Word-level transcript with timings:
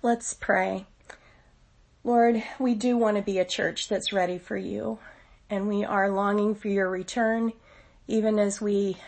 Let's 0.00 0.32
pray. 0.32 0.86
Lord, 2.04 2.40
we 2.60 2.76
do 2.76 2.96
want 2.96 3.16
to 3.16 3.22
be 3.22 3.40
a 3.40 3.44
church 3.44 3.88
that's 3.88 4.12
ready 4.12 4.38
for 4.38 4.56
you, 4.56 5.00
and 5.50 5.66
we 5.66 5.84
are 5.84 6.08
longing 6.08 6.54
for 6.54 6.68
your 6.68 6.88
return, 6.88 7.52
even 8.06 8.38
as 8.38 8.60
we 8.60 8.98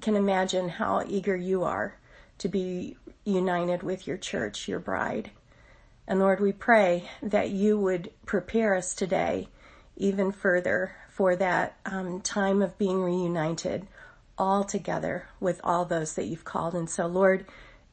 can 0.00 0.14
imagine 0.14 0.68
how 0.68 1.02
eager 1.08 1.36
you 1.36 1.64
are 1.64 1.96
to 2.38 2.48
be 2.48 2.96
united 3.24 3.82
with 3.82 4.06
your 4.06 4.16
church, 4.16 4.68
your 4.68 4.78
bride. 4.78 5.32
And 6.06 6.20
Lord, 6.20 6.38
we 6.38 6.52
pray 6.52 7.10
that 7.20 7.50
you 7.50 7.76
would 7.80 8.12
prepare 8.24 8.76
us 8.76 8.94
today 8.94 9.48
even 9.96 10.30
further 10.30 10.94
for 11.08 11.34
that 11.34 11.76
um, 11.84 12.20
time 12.20 12.62
of 12.62 12.78
being 12.78 13.02
reunited 13.02 13.88
all 14.38 14.62
together 14.62 15.26
with 15.40 15.60
all 15.64 15.84
those 15.84 16.14
that 16.14 16.26
you've 16.26 16.44
called. 16.44 16.74
And 16.74 16.88
so, 16.88 17.08
Lord, 17.08 17.46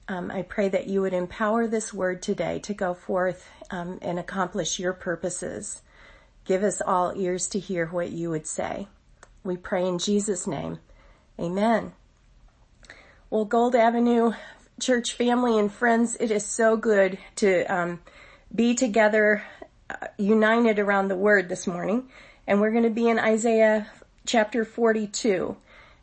um, 0.08 0.32
I 0.32 0.42
pray 0.42 0.70
that 0.70 0.88
you 0.88 1.02
would 1.02 1.14
empower 1.14 1.68
this 1.68 1.94
word 1.94 2.22
today 2.22 2.60
to 2.60 2.74
go 2.74 2.94
forth 2.94 3.50
um, 3.72 4.00
and 4.02 4.20
accomplish 4.20 4.80
your 4.80 4.94
purposes. 4.94 5.82
Give 6.46 6.64
us 6.64 6.82
all 6.82 7.14
ears 7.16 7.48
to 7.50 7.60
hear 7.60 7.88
what 7.88 8.12
you 8.12 8.30
would 8.30 8.48
say. 8.48 8.88
We 9.44 9.58
pray 9.58 9.88
in 9.88 10.00
Jesus' 10.00 10.46
name. 10.46 10.80
Amen. 11.40 11.94
Well, 13.30 13.46
Gold 13.46 13.76
Avenue 13.76 14.34
church 14.80 15.14
family 15.14 15.58
and 15.58 15.72
friends, 15.72 16.18
it 16.20 16.32
is 16.32 16.46
so 16.46 16.76
good 16.76 17.18
to 17.38 17.64
um, 17.66 18.00
be 18.54 18.76
together, 18.76 19.44
uh, 19.90 20.08
united 20.18 20.80
around 20.80 21.08
the 21.08 21.16
word 21.16 21.50
this 21.50 21.68
morning. 21.68 22.10
And 22.48 22.60
we're 22.60 22.72
going 22.72 22.84
to 22.84 22.90
be 22.90 23.08
in 23.08 23.20
Isaiah 23.20 23.88
chapter 24.26 24.66
42. 24.66 25.56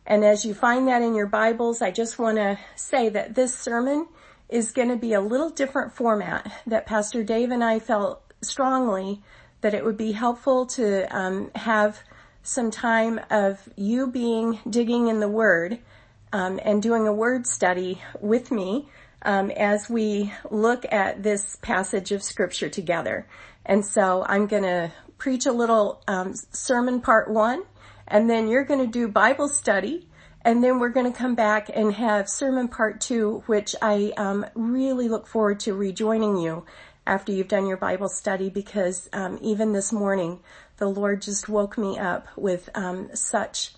And 0.06 0.24
as 0.24 0.44
you 0.44 0.54
find 0.54 0.88
that 0.88 1.02
in 1.02 1.14
your 1.14 1.26
Bibles, 1.26 1.82
I 1.82 1.90
just 1.90 2.18
want 2.18 2.36
to 2.36 2.58
say 2.74 3.08
that 3.10 3.34
this 3.34 3.56
sermon 3.56 4.08
is 4.48 4.72
going 4.72 4.88
to 4.88 4.96
be 4.96 5.12
a 5.12 5.20
little 5.20 5.50
different 5.50 5.92
format 5.92 6.50
that 6.66 6.86
Pastor 6.86 7.22
Dave 7.22 7.50
and 7.50 7.62
I 7.62 7.78
felt 7.78 8.22
strongly 8.42 9.20
that 9.60 9.74
it 9.74 9.84
would 9.84 9.96
be 9.96 10.12
helpful 10.12 10.66
to 10.66 11.16
um, 11.16 11.50
have 11.54 12.00
some 12.42 12.70
time 12.70 13.20
of 13.30 13.68
you 13.76 14.06
being 14.06 14.58
digging 14.68 15.08
in 15.08 15.20
the 15.20 15.28
Word 15.28 15.78
um, 16.32 16.58
and 16.64 16.82
doing 16.82 17.06
a 17.06 17.12
word 17.12 17.46
study 17.46 18.00
with 18.20 18.50
me 18.50 18.88
um, 19.22 19.50
as 19.50 19.90
we 19.90 20.32
look 20.50 20.84
at 20.90 21.22
this 21.22 21.56
passage 21.56 22.12
of 22.12 22.22
Scripture 22.22 22.68
together. 22.68 23.26
And 23.66 23.84
so 23.84 24.24
I'm 24.26 24.46
going 24.46 24.62
to 24.62 24.92
preach 25.18 25.46
a 25.46 25.52
little 25.52 26.02
um, 26.08 26.34
sermon 26.52 27.00
part 27.00 27.30
one, 27.30 27.64
and 28.10 28.28
then 28.28 28.48
you're 28.48 28.64
going 28.64 28.80
to 28.80 28.86
do 28.86 29.08
Bible 29.08 29.48
study, 29.48 30.08
and 30.42 30.62
then 30.62 30.78
we're 30.78 30.88
going 30.90 31.10
to 31.10 31.16
come 31.16 31.34
back 31.34 31.70
and 31.72 31.94
have 31.94 32.28
sermon 32.28 32.68
part 32.68 33.00
two, 33.00 33.42
which 33.46 33.74
I 33.80 34.12
um, 34.16 34.44
really 34.54 35.08
look 35.08 35.26
forward 35.26 35.60
to 35.60 35.74
rejoining 35.74 36.36
you 36.36 36.64
after 37.06 37.32
you've 37.32 37.48
done 37.48 37.66
your 37.66 37.76
Bible 37.76 38.08
study 38.08 38.50
because 38.50 39.08
um, 39.12 39.38
even 39.42 39.72
this 39.72 39.92
morning 39.92 40.40
the 40.78 40.88
Lord 40.88 41.22
just 41.22 41.48
woke 41.48 41.76
me 41.76 41.98
up 41.98 42.26
with 42.36 42.68
um, 42.74 43.10
such 43.14 43.74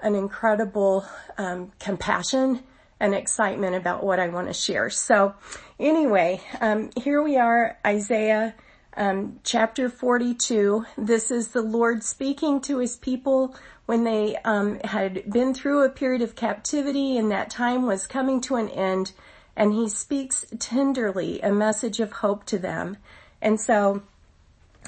an 0.00 0.14
incredible 0.14 1.04
um, 1.38 1.72
compassion 1.78 2.62
and 3.00 3.14
excitement 3.14 3.74
about 3.74 4.04
what 4.04 4.18
I 4.18 4.28
want 4.28 4.46
to 4.48 4.54
share. 4.54 4.90
So 4.90 5.34
anyway, 5.78 6.40
um, 6.60 6.90
here 6.96 7.22
we 7.22 7.36
are, 7.36 7.78
Isaiah 7.84 8.54
um, 8.96 9.40
chapter 9.44 9.88
42. 9.88 10.84
This 10.96 11.30
is 11.30 11.48
the 11.48 11.62
Lord 11.62 12.02
speaking 12.02 12.60
to 12.62 12.78
his 12.78 12.96
people 12.96 13.54
when 13.84 14.04
they 14.04 14.36
um, 14.44 14.80
had 14.80 15.30
been 15.30 15.54
through 15.54 15.84
a 15.84 15.90
period 15.90 16.22
of 16.22 16.34
captivity 16.34 17.16
and 17.16 17.30
that 17.30 17.50
time 17.50 17.86
was 17.86 18.06
coming 18.06 18.40
to 18.42 18.56
an 18.56 18.68
end 18.70 19.12
and 19.54 19.72
he 19.72 19.88
speaks 19.88 20.44
tenderly 20.58 21.40
a 21.40 21.52
message 21.52 22.00
of 22.00 22.12
hope 22.12 22.44
to 22.46 22.58
them. 22.58 22.96
And 23.40 23.60
so 23.60 24.02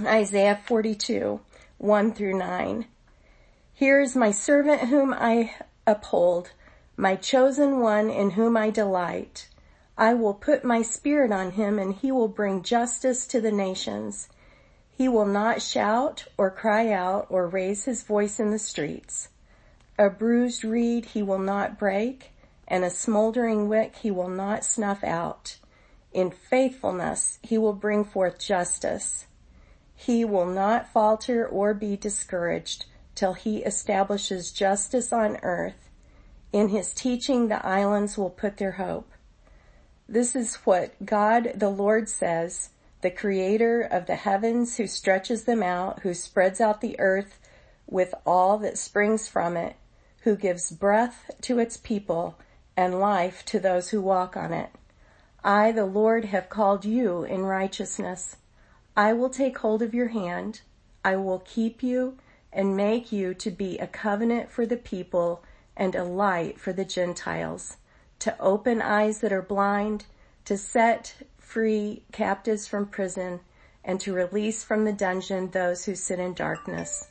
Isaiah 0.00 0.60
42, 0.66 1.40
1 1.78 2.12
through 2.12 2.38
9. 2.38 2.86
Here 3.74 4.00
is 4.00 4.16
my 4.16 4.30
servant 4.30 4.88
whom 4.88 5.14
I 5.14 5.54
uphold, 5.86 6.50
my 6.97 7.14
chosen 7.14 7.80
one 7.80 8.10
in 8.10 8.30
whom 8.30 8.56
I 8.56 8.70
delight. 8.70 9.48
I 10.00 10.14
will 10.14 10.34
put 10.34 10.62
my 10.62 10.82
spirit 10.82 11.32
on 11.32 11.50
him 11.50 11.76
and 11.76 11.92
he 11.92 12.12
will 12.12 12.28
bring 12.28 12.62
justice 12.62 13.26
to 13.26 13.41
the 13.41 13.50
nations. 13.50 14.28
He 14.97 15.09
will 15.09 15.26
not 15.26 15.60
shout 15.60 16.26
or 16.38 16.53
cry 16.53 16.92
out 16.92 17.26
or 17.31 17.48
raise 17.48 17.84
his 17.84 18.04
voice 18.04 18.38
in 18.38 18.53
the 18.53 18.60
streets. 18.60 19.31
A 19.98 20.09
bruised 20.09 20.62
reed 20.62 21.06
he 21.06 21.22
will 21.22 21.41
not 21.41 21.81
break 21.81 22.31
and 22.69 22.84
a 22.84 22.91
smoldering 22.91 23.69
wick 23.69 23.97
he 23.97 24.12
will 24.12 24.28
not 24.28 24.64
snuff 24.64 25.03
out. 25.03 25.56
In 26.12 26.30
faithfulness 26.30 27.41
he 27.42 27.59
will 27.59 27.72
bring 27.72 28.04
forth 28.04 28.38
justice. 28.38 29.26
He 29.97 30.25
will 30.25 30.47
not 30.47 30.92
falter 30.92 31.44
or 31.44 31.75
be 31.75 31.97
discouraged 31.97 32.86
till 33.16 33.32
he 33.32 33.65
establishes 33.65 34.53
justice 34.53 35.12
on 35.12 35.38
earth. 35.42 35.91
In 36.53 36.69
his 36.69 36.94
teaching 36.94 37.48
the 37.48 37.66
islands 37.66 38.16
will 38.16 38.30
put 38.30 38.59
their 38.59 38.72
hope. 38.72 39.10
This 40.10 40.34
is 40.34 40.56
what 40.64 41.04
God 41.04 41.52
the 41.54 41.69
Lord 41.69 42.08
says, 42.08 42.70
the 43.02 43.10
creator 43.10 43.82
of 43.82 44.06
the 44.06 44.14
heavens 44.14 44.78
who 44.78 44.86
stretches 44.86 45.44
them 45.44 45.62
out, 45.62 46.00
who 46.00 46.14
spreads 46.14 46.62
out 46.62 46.80
the 46.80 46.98
earth 46.98 47.38
with 47.86 48.14
all 48.24 48.56
that 48.58 48.78
springs 48.78 49.28
from 49.28 49.54
it, 49.54 49.76
who 50.22 50.34
gives 50.34 50.70
breath 50.70 51.30
to 51.42 51.58
its 51.58 51.76
people 51.76 52.38
and 52.74 52.98
life 52.98 53.44
to 53.47 53.60
those 53.60 53.91
who 53.91 54.00
walk 54.00 54.34
on 54.34 54.54
it. 54.54 54.70
I, 55.44 55.72
the 55.72 55.84
Lord, 55.84 56.24
have 56.26 56.48
called 56.48 56.86
you 56.86 57.24
in 57.24 57.42
righteousness. 57.42 58.36
I 58.97 59.12
will 59.12 59.30
take 59.30 59.58
hold 59.58 59.82
of 59.82 59.92
your 59.92 60.08
hand. 60.08 60.62
I 61.04 61.16
will 61.16 61.41
keep 61.41 61.82
you 61.82 62.16
and 62.50 62.74
make 62.74 63.12
you 63.12 63.34
to 63.34 63.50
be 63.50 63.78
a 63.78 63.86
covenant 63.86 64.50
for 64.50 64.64
the 64.64 64.78
people 64.78 65.44
and 65.76 65.94
a 65.94 66.02
light 66.02 66.58
for 66.58 66.72
the 66.72 66.86
Gentiles 66.86 67.76
to 68.20 68.38
open 68.40 68.82
eyes 68.82 69.20
that 69.20 69.32
are 69.32 69.42
blind, 69.42 70.06
to 70.44 70.56
set 70.56 71.14
free 71.38 72.02
captives 72.12 72.66
from 72.66 72.86
prison, 72.86 73.40
and 73.84 74.00
to 74.00 74.12
release 74.12 74.64
from 74.64 74.84
the 74.84 74.92
dungeon 74.92 75.50
those 75.50 75.84
who 75.84 75.94
sit 75.94 76.18
in 76.18 76.34
darkness. 76.34 77.08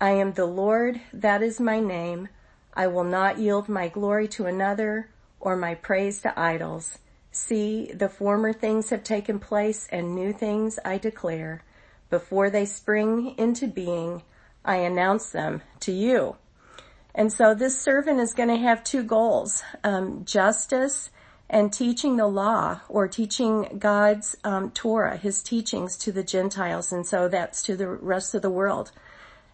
I 0.00 0.10
am 0.10 0.32
the 0.32 0.46
Lord, 0.46 1.00
that 1.12 1.42
is 1.42 1.60
my 1.60 1.80
name. 1.80 2.28
I 2.74 2.86
will 2.86 3.04
not 3.04 3.38
yield 3.38 3.68
my 3.68 3.88
glory 3.88 4.28
to 4.28 4.46
another 4.46 5.10
or 5.40 5.56
my 5.56 5.74
praise 5.74 6.22
to 6.22 6.38
idols. 6.38 6.98
See, 7.30 7.92
the 7.92 8.08
former 8.08 8.52
things 8.52 8.90
have 8.90 9.02
taken 9.02 9.38
place 9.38 9.88
and 9.90 10.14
new 10.14 10.32
things 10.32 10.78
I 10.84 10.98
declare. 10.98 11.62
Before 12.10 12.50
they 12.50 12.66
spring 12.66 13.34
into 13.38 13.66
being, 13.66 14.22
I 14.64 14.76
announce 14.76 15.30
them 15.30 15.62
to 15.80 15.92
you. 15.92 16.36
And 17.14 17.32
so 17.32 17.54
this 17.54 17.78
servant 17.80 18.20
is 18.20 18.34
going 18.34 18.48
to 18.48 18.56
have 18.56 18.82
two 18.84 19.02
goals, 19.02 19.62
um, 19.84 20.24
justice 20.24 21.10
and 21.50 21.70
teaching 21.70 22.16
the 22.16 22.26
law 22.26 22.80
or 22.88 23.06
teaching 23.06 23.76
God's 23.78 24.34
um, 24.42 24.70
Torah, 24.70 25.18
his 25.18 25.42
teachings 25.42 25.98
to 25.98 26.10
the 26.10 26.22
Gentiles. 26.22 26.92
And 26.92 27.06
so 27.06 27.28
that's 27.28 27.62
to 27.64 27.76
the 27.76 27.88
rest 27.88 28.34
of 28.34 28.40
the 28.40 28.50
world. 28.50 28.90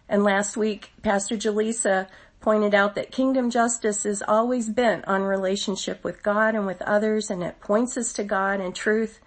And 0.07 0.23
last 0.23 0.55
week, 0.55 0.91
Pastor 1.03 1.35
Jaleesa 1.35 2.07
pointed 2.39 2.73
out 2.73 2.95
that 2.95 3.11
kingdom 3.11 3.49
justice 3.49 4.05
is 4.05 4.23
always 4.25 4.69
bent 4.69 5.05
on 5.07 5.23
relationship 5.23 6.03
with 6.05 6.23
God 6.23 6.55
and 6.55 6.65
with 6.65 6.81
others, 6.83 7.29
and 7.29 7.43
it 7.43 7.59
points 7.59 7.97
us 7.97 8.13
to 8.13 8.23
God 8.23 8.61
and 8.61 8.73
truth. 8.73 9.19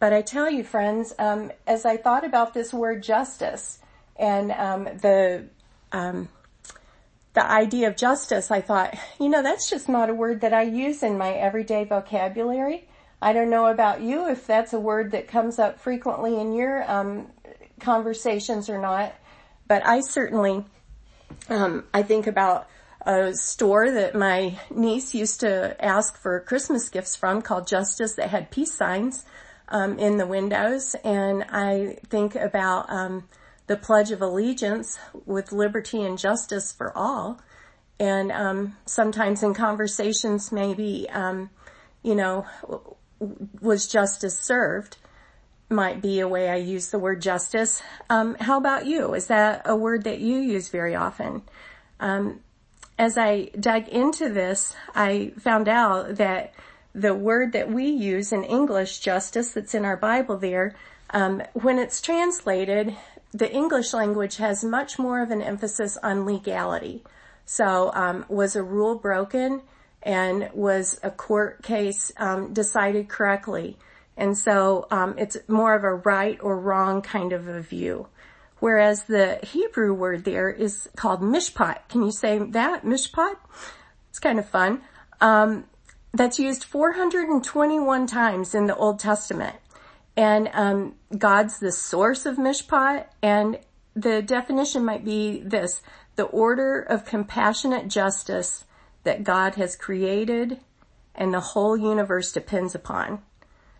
But 0.00 0.12
I 0.12 0.22
tell 0.22 0.50
you, 0.50 0.64
friends, 0.64 1.14
um, 1.18 1.52
as 1.66 1.86
I 1.86 1.96
thought 1.96 2.24
about 2.24 2.54
this 2.54 2.74
word 2.74 3.02
justice 3.02 3.78
and 4.16 4.50
um, 4.50 4.84
the 4.84 5.46
um, 5.92 6.28
the 7.38 7.48
idea 7.48 7.86
of 7.86 7.96
justice, 7.96 8.50
I 8.50 8.60
thought, 8.60 8.98
you 9.20 9.28
know, 9.28 9.44
that's 9.44 9.70
just 9.70 9.88
not 9.88 10.10
a 10.10 10.14
word 10.14 10.40
that 10.40 10.52
I 10.52 10.62
use 10.62 11.04
in 11.04 11.16
my 11.16 11.30
everyday 11.34 11.84
vocabulary. 11.84 12.88
I 13.22 13.32
don't 13.32 13.48
know 13.48 13.66
about 13.66 14.00
you 14.00 14.28
if 14.28 14.44
that's 14.44 14.72
a 14.72 14.80
word 14.80 15.12
that 15.12 15.28
comes 15.28 15.60
up 15.60 15.78
frequently 15.78 16.36
in 16.40 16.52
your 16.52 16.90
um, 16.90 17.28
conversations 17.78 18.68
or 18.68 18.80
not, 18.80 19.14
but 19.68 19.86
I 19.86 20.00
certainly, 20.00 20.64
um, 21.48 21.84
I 21.94 22.02
think 22.02 22.26
about 22.26 22.68
a 23.02 23.32
store 23.34 23.88
that 23.88 24.16
my 24.16 24.58
niece 24.74 25.14
used 25.14 25.38
to 25.40 25.76
ask 25.78 26.20
for 26.20 26.40
Christmas 26.40 26.88
gifts 26.88 27.14
from 27.14 27.40
called 27.40 27.68
Justice 27.68 28.14
that 28.14 28.30
had 28.30 28.50
peace 28.50 28.74
signs 28.74 29.24
um, 29.68 29.96
in 30.00 30.16
the 30.16 30.26
windows, 30.26 30.96
and 31.04 31.44
I 31.44 31.98
think 32.08 32.34
about 32.34 32.90
um, 32.90 33.28
the 33.68 33.76
Pledge 33.76 34.10
of 34.10 34.20
Allegiance 34.20 34.98
with 35.24 35.52
liberty 35.52 36.02
and 36.02 36.18
justice 36.18 36.72
for 36.72 36.96
all. 36.96 37.40
And 38.00 38.30
um, 38.32 38.76
sometimes 38.84 39.42
in 39.42 39.54
conversations, 39.54 40.50
maybe 40.52 41.08
um, 41.10 41.50
you 42.02 42.14
know, 42.14 42.46
was 43.60 43.86
justice 43.86 44.38
served 44.38 44.96
might 45.70 46.00
be 46.00 46.20
a 46.20 46.28
way 46.28 46.48
I 46.48 46.56
use 46.56 46.90
the 46.90 46.98
word 46.98 47.20
justice. 47.20 47.82
Um, 48.08 48.36
how 48.40 48.56
about 48.56 48.86
you? 48.86 49.14
Is 49.14 49.26
that 49.26 49.62
a 49.64 49.76
word 49.76 50.04
that 50.04 50.18
you 50.18 50.38
use 50.38 50.68
very 50.68 50.94
often? 50.94 51.42
Um, 52.00 52.40
as 52.98 53.18
I 53.18 53.50
dug 53.58 53.88
into 53.88 54.28
this, 54.28 54.74
I 54.94 55.32
found 55.38 55.68
out 55.68 56.16
that 56.16 56.54
the 56.94 57.14
word 57.14 57.52
that 57.52 57.70
we 57.70 57.86
use 57.86 58.32
in 58.32 58.44
English, 58.44 59.00
justice, 59.00 59.52
that's 59.52 59.74
in 59.74 59.84
our 59.84 59.96
Bible 59.96 60.38
there, 60.38 60.74
um, 61.10 61.42
when 61.52 61.78
it's 61.78 62.00
translated, 62.00 62.96
the 63.32 63.52
English 63.52 63.92
language 63.92 64.36
has 64.36 64.64
much 64.64 64.98
more 64.98 65.22
of 65.22 65.30
an 65.30 65.42
emphasis 65.42 65.96
on 66.02 66.24
legality. 66.24 67.04
So, 67.44 67.90
um, 67.94 68.24
was 68.28 68.56
a 68.56 68.62
rule 68.62 68.94
broken 68.94 69.62
and 70.02 70.50
was 70.52 70.98
a 71.02 71.10
court 71.10 71.62
case 71.62 72.12
um, 72.18 72.52
decided 72.52 73.08
correctly? 73.08 73.78
And 74.18 74.36
so 74.36 74.86
um, 74.90 75.14
it's 75.16 75.36
more 75.46 75.74
of 75.74 75.84
a 75.84 75.94
right 75.94 76.38
or 76.42 76.58
wrong 76.58 77.00
kind 77.02 77.32
of 77.32 77.46
a 77.46 77.60
view. 77.62 78.08
Whereas 78.58 79.04
the 79.04 79.38
Hebrew 79.44 79.94
word 79.94 80.24
there 80.24 80.50
is 80.50 80.88
called 80.96 81.20
mishpat. 81.20 81.88
Can 81.88 82.02
you 82.02 82.10
say 82.10 82.38
that? 82.38 82.84
Mishpat? 82.84 83.36
It's 84.10 84.18
kind 84.18 84.40
of 84.40 84.48
fun. 84.48 84.82
Um, 85.20 85.64
that's 86.12 86.40
used 86.40 86.64
421 86.64 88.08
times 88.08 88.54
in 88.54 88.66
the 88.66 88.74
Old 88.74 88.98
Testament. 88.98 89.56
And 90.18 90.50
um, 90.52 90.96
God's 91.16 91.60
the 91.60 91.70
source 91.70 92.26
of 92.26 92.38
mishpat, 92.38 93.06
and 93.22 93.60
the 93.94 94.20
definition 94.20 94.84
might 94.84 95.04
be 95.04 95.40
this: 95.40 95.80
the 96.16 96.24
order 96.24 96.80
of 96.80 97.04
compassionate 97.04 97.86
justice 97.86 98.64
that 99.04 99.22
God 99.22 99.54
has 99.54 99.76
created 99.76 100.58
and 101.14 101.32
the 101.32 101.40
whole 101.40 101.76
universe 101.76 102.32
depends 102.32 102.74
upon. 102.74 103.22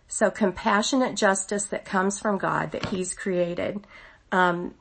So 0.06 0.31
compassionate 0.31 1.17
justice 1.17 1.67
that 1.67 1.85
comes 1.85 2.20
from 2.20 2.38
God 2.38 2.70
that 2.70 2.87
He's 2.87 3.14
created. 3.14 3.84
Um, 4.31 4.75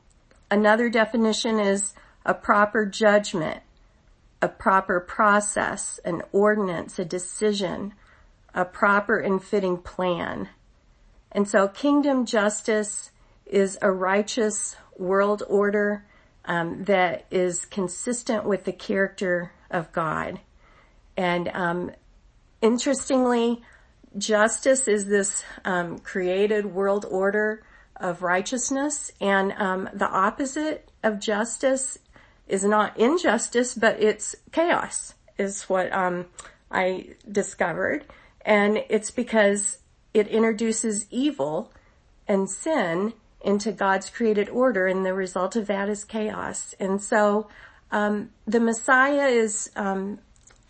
another 0.52 0.88
definition 0.88 1.58
is 1.58 1.92
a 2.24 2.34
proper 2.34 2.86
judgment, 2.86 3.62
a 4.40 4.48
proper 4.48 5.00
process, 5.00 5.98
an 6.04 6.22
ordinance, 6.30 7.00
a 7.00 7.04
decision, 7.04 7.94
a 8.54 8.64
proper 8.64 9.18
and 9.18 9.42
fitting 9.42 9.76
plan. 9.78 10.50
And 11.32 11.48
so 11.48 11.68
kingdom 11.68 12.26
justice 12.26 13.10
is 13.46 13.78
a 13.82 13.90
righteous 13.90 14.76
world 14.96 15.42
order 15.48 16.04
um, 16.44 16.84
that 16.84 17.26
is 17.30 17.66
consistent 17.66 18.44
with 18.44 18.64
the 18.64 18.72
character 18.72 19.52
of 19.70 19.92
God. 19.92 20.40
And 21.16 21.48
um, 21.48 21.92
interestingly, 22.62 23.62
justice 24.16 24.88
is 24.88 25.06
this 25.06 25.44
um, 25.64 25.98
created 25.98 26.66
world 26.66 27.04
order 27.10 27.62
of 27.96 28.22
righteousness, 28.22 29.10
and 29.20 29.52
um, 29.52 29.88
the 29.92 30.08
opposite 30.08 30.90
of 31.02 31.18
justice 31.18 31.98
is 32.46 32.64
not 32.64 32.98
injustice, 32.98 33.74
but 33.74 34.00
it's 34.02 34.36
chaos. 34.52 35.14
Is 35.36 35.64
what 35.64 35.92
um, 35.92 36.26
I 36.70 37.16
discovered, 37.30 38.04
and 38.42 38.78
it's 38.88 39.10
because 39.10 39.78
it 40.14 40.28
introduces 40.28 41.06
evil 41.10 41.72
and 42.26 42.48
sin 42.48 43.12
into 43.40 43.72
God's 43.72 44.10
created 44.10 44.48
order, 44.48 44.86
and 44.86 45.06
the 45.06 45.14
result 45.14 45.56
of 45.56 45.66
that 45.68 45.88
is 45.88 46.04
chaos. 46.04 46.74
And 46.80 47.00
so 47.00 47.48
um, 47.90 48.30
the 48.46 48.60
Messiah 48.60 49.26
is 49.28 49.70
um, 49.76 50.18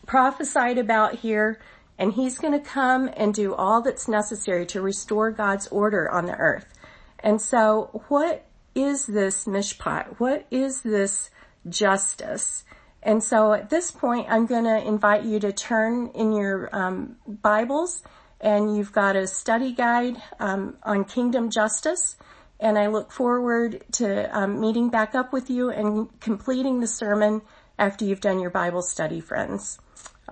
prophesied 0.07 0.79
about 0.79 1.17
here 1.17 1.59
and 1.99 2.13
he's 2.13 2.39
going 2.39 2.53
to 2.53 2.61
come 2.61 3.11
and 3.17 3.35
do 3.35 3.55
all 3.55 3.83
that's 3.83 4.07
necessary 4.07 4.65
to 4.67 4.81
restore 4.81 5.31
God's 5.33 5.67
order 5.67 6.09
on 6.11 6.27
the 6.27 6.37
earth. 6.37 6.73
And 7.19 7.43
so 7.43 8.05
what 8.09 8.47
is 8.75 9.07
this 9.07 9.47
mishpat? 9.47 10.21
What 10.21 10.47
is 10.51 10.83
this 10.83 11.31
justice? 11.69 12.65
And 13.03 13.23
so 13.23 13.53
at 13.53 13.71
this 13.71 13.91
point, 13.91 14.27
I'm 14.31 14.47
going 14.47 14.65
to 14.65 14.87
invite 14.87 15.25
you 15.25 15.41
to 15.41 15.53
turn 15.53 16.11
in 16.15 16.33
your 16.33 16.69
um, 16.73 17.17
Bibles 17.27 18.03
and 18.41 18.77
you've 18.77 18.93
got 18.93 19.17
a 19.17 19.27
study 19.27 19.73
guide 19.73 20.21
um, 20.39 20.77
on 20.83 21.05
kingdom 21.05 21.51
justice. 21.51 22.17
And 22.61 22.77
I 22.79 22.89
look 22.89 23.13
forward 23.13 23.85
to 23.93 24.37
um, 24.37 24.61
meeting 24.61 24.91
back 24.91 25.15
up 25.15 25.33
with 25.33 25.49
you 25.49 25.71
and 25.71 26.09
completing 26.21 26.81
the 26.81 26.89
sermon 26.89 27.43
after 27.79 28.05
you've 28.05 28.21
done 28.21 28.41
your 28.41 28.51
Bible 28.51 28.83
study, 28.83 29.21
friends. 29.21 29.79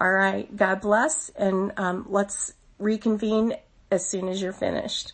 All 0.00 0.10
right. 0.10 0.54
God 0.54 0.80
bless. 0.80 1.30
And 1.30 1.72
um, 1.76 2.06
let's 2.08 2.52
reconvene 2.78 3.54
as 3.90 4.08
soon 4.08 4.28
as 4.28 4.42
you're 4.42 4.52
finished. 4.52 5.12